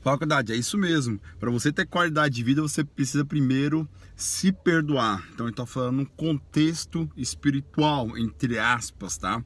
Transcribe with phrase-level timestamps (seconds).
[0.00, 1.20] Faculdade, é isso mesmo.
[1.38, 5.26] Para você ter qualidade de vida, você precisa primeiro se perdoar.
[5.32, 9.42] Então, ele está falando um contexto espiritual, entre aspas, tá?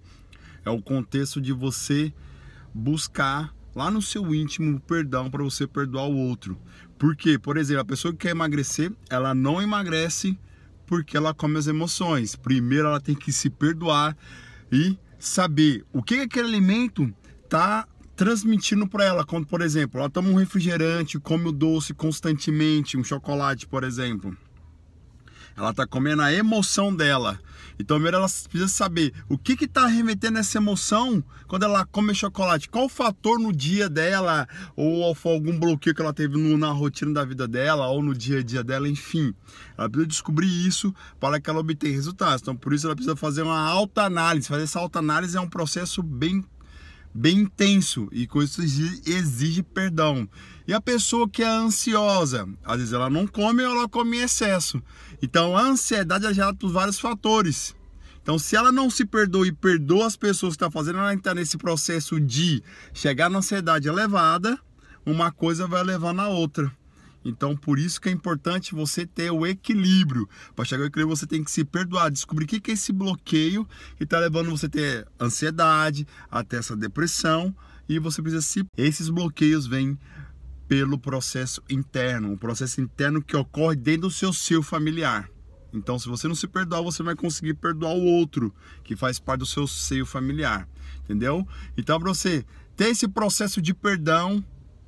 [0.65, 2.12] É o contexto de você
[2.73, 6.59] buscar lá no seu íntimo perdão para você perdoar o outro.
[6.98, 10.39] Porque, por exemplo, a pessoa que quer emagrecer, ela não emagrece
[10.87, 12.37] porque ela come as emoções.
[12.37, 14.16] Primeiro ela tem que se perdoar
[14.71, 17.12] e saber o que aquele alimento
[17.48, 22.96] tá transmitindo para ela, quando, por exemplo, ela toma um refrigerante, come o doce constantemente,
[22.96, 24.36] um chocolate, por exemplo.
[25.57, 27.39] Ela está comendo a emoção dela.
[27.79, 32.69] Então, primeiro ela precisa saber o que está remetendo essa emoção quando ela come chocolate.
[32.69, 37.12] Qual o fator no dia dela, ou algum bloqueio que ela teve no, na rotina
[37.12, 39.34] da vida dela, ou no dia a dia dela, enfim.
[39.77, 42.41] Ela precisa descobrir isso para que ela obtenha resultados.
[42.41, 44.48] Então, por isso ela precisa fazer uma alta análise.
[44.48, 46.44] Fazer essa alta análise é um processo bem
[47.14, 50.28] bem intenso e com isso exige, perdão.
[50.66, 54.23] E a pessoa que é ansiosa, às vezes ela não come ou ela come em
[54.23, 54.83] excesso.
[55.20, 57.75] Então a ansiedade é gerada por vários fatores.
[58.22, 61.12] Então, se ela não se perdoa e perdoa as pessoas que estão tá fazendo, ela
[61.12, 62.62] está nesse processo de
[62.95, 64.56] chegar na ansiedade elevada,
[65.05, 66.72] uma coisa vai levar na outra.
[67.25, 70.28] Então, por isso que é importante você ter o equilíbrio.
[70.55, 73.67] Para chegar ao equilíbrio, você tem que se perdoar, descobrir o que é esse bloqueio
[73.97, 77.55] que está levando você a ter ansiedade, até essa depressão.
[77.89, 78.65] E você precisa se.
[78.77, 79.98] Esses bloqueios vêm
[80.69, 85.28] pelo processo interno, um processo interno que ocorre dentro do seu seu familiar.
[85.73, 89.41] Então, se você não se perdoar, você vai conseguir perdoar o outro que faz parte
[89.41, 90.69] do seu seio familiar,
[91.03, 91.47] entendeu?
[91.77, 92.45] Então, para você
[92.77, 94.45] ter esse processo de perdão,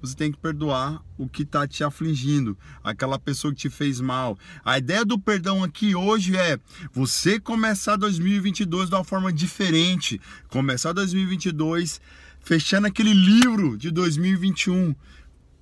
[0.07, 4.39] você tem que perdoar o que está te afligindo, aquela pessoa que te fez mal.
[4.65, 6.59] A ideia do perdão aqui hoje é
[6.93, 12.01] você começar 2022 de uma forma diferente, começar 2022
[12.45, 14.95] fechando aquele livro de 2021.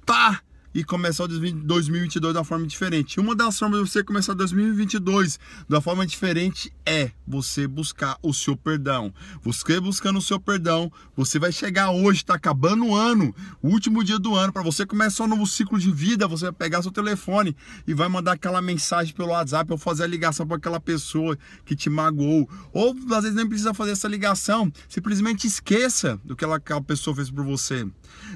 [0.04, 0.42] Pá!
[0.74, 3.20] E começar 2022 da forma diferente.
[3.20, 8.56] Uma das formas de você começar 2022 da forma diferente é você buscar o seu
[8.56, 9.12] perdão.
[9.42, 14.02] Você buscando o seu perdão, você vai chegar hoje, está acabando o ano, o último
[14.02, 16.90] dia do ano, para você começar um novo ciclo de vida, você vai pegar seu
[16.90, 17.56] telefone
[17.86, 21.76] e vai mandar aquela mensagem pelo WhatsApp ou fazer a ligação para aquela pessoa que
[21.76, 22.48] te magoou.
[22.72, 27.30] Ou às vezes nem precisa fazer essa ligação, simplesmente esqueça do que aquela pessoa fez
[27.30, 27.86] por você.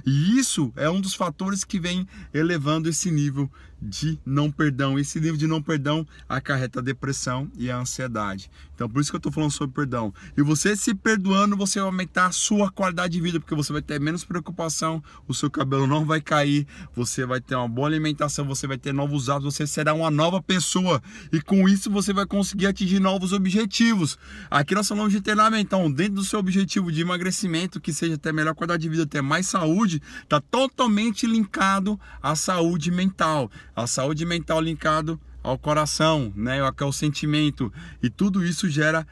[0.04, 3.50] E isso é um dos fatores que vem elevando esse nível
[3.80, 4.98] de não perdão.
[4.98, 8.50] Esse nível de não perdão acarreta a depressão e a ansiedade.
[8.74, 10.12] Então, por isso que eu estou falando sobre perdão.
[10.36, 13.80] E você se perdoando, você vai aumentar a sua qualidade de vida, porque você vai
[13.80, 18.44] ter menos preocupação, o seu cabelo não vai cair, você vai ter uma boa alimentação,
[18.44, 21.02] você vai ter novos hábitos, você será uma nova pessoa.
[21.32, 24.18] E com isso você vai conseguir atingir novos objetivos.
[24.50, 25.62] Aqui nós falamos de treinamento.
[25.62, 29.22] Então, dentro do seu objetivo de emagrecimento, que seja ter melhor qualidade de vida, ter
[29.22, 33.50] mais saúde, está totalmente linkado à saúde mental.
[33.74, 37.72] A saúde mental linkado ao coração, né, ao sentimento.
[38.02, 39.06] E tudo isso gera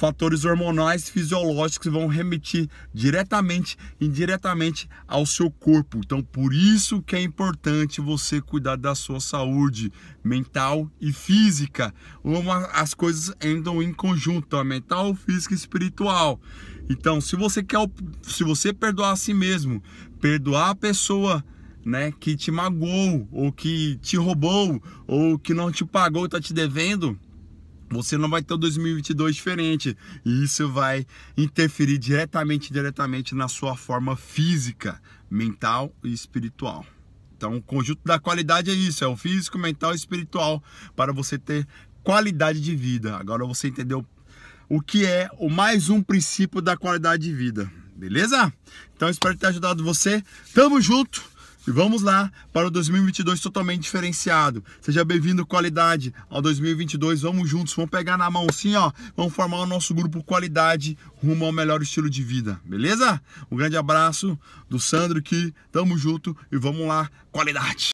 [0.00, 5.98] fatores hormonais fisiológicos que vão remeter diretamente e indiretamente ao seu corpo.
[5.98, 9.92] Então, por isso que é importante você cuidar da sua saúde
[10.24, 11.92] mental e física.
[12.24, 16.40] Uma, as coisas andam em conjunto, a mental, física e espiritual.
[16.88, 17.78] Então, se você quer,
[18.22, 19.82] se você perdoar a si mesmo,
[20.18, 21.44] perdoar a pessoa
[21.84, 26.52] né, que te magoou, ou que te roubou, ou que não te pagou está te
[26.52, 27.18] devendo,
[27.90, 29.96] você não vai ter o 2022 diferente.
[30.24, 31.04] E isso vai
[31.36, 36.86] interferir diretamente, diretamente na sua forma física, mental e espiritual.
[37.36, 40.62] Então, o conjunto da qualidade é isso, é o físico, mental e espiritual
[40.94, 41.66] para você ter
[42.02, 43.16] qualidade de vida.
[43.16, 44.06] Agora você entendeu
[44.68, 47.70] o que é o mais um princípio da qualidade de vida.
[47.96, 48.52] Beleza?
[48.94, 50.22] Então espero ter ajudado você.
[50.54, 51.22] Tamo junto.
[51.70, 54.64] E vamos lá para o 2022 totalmente diferenciado.
[54.80, 57.20] Seja bem-vindo, qualidade, ao 2022.
[57.20, 58.90] Vamos juntos, vamos pegar na mão assim, ó.
[59.16, 63.22] Vamos formar o nosso grupo qualidade rumo ao melhor estilo de vida, beleza?
[63.48, 64.36] Um grande abraço
[64.68, 65.54] do Sandro aqui.
[65.70, 67.86] Tamo junto e vamos lá, qualidade.